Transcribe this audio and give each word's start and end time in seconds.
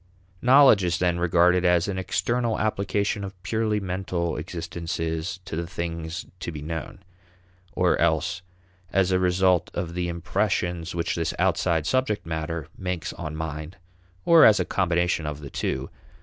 Knowledge 0.41 0.83
is 0.83 0.97
then 0.97 1.19
regarded 1.19 1.63
as 1.63 1.87
an 1.87 1.99
external 1.99 2.57
application 2.57 3.23
of 3.23 3.37
purely 3.43 3.79
mental 3.79 4.35
existences 4.35 5.39
to 5.45 5.55
the 5.55 5.67
things 5.67 6.25
to 6.39 6.51
be 6.51 6.63
known, 6.63 7.03
or 7.73 7.99
else 7.99 8.41
as 8.91 9.11
a 9.11 9.19
result 9.19 9.69
of 9.75 9.93
the 9.93 10.07
impressions 10.09 10.95
which 10.95 11.13
this 11.13 11.35
outside 11.37 11.85
subject 11.85 12.25
matter 12.25 12.67
makes 12.75 13.13
on 13.13 13.35
mind, 13.35 13.77
or 14.25 14.43
as 14.43 14.59
a 14.59 14.65
combination 14.65 15.27
of 15.27 15.39
the 15.39 15.51
two. 15.51 15.91